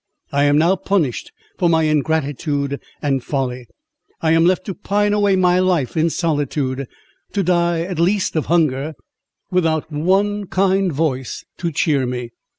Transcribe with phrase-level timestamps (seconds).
[0.31, 3.67] I am now punished for my ingratitude and folly.
[4.19, 6.87] I am left to pine away my life in solitude,
[7.33, 8.95] to die at least of hunger,
[9.51, 12.31] without one kind voice to cheer me."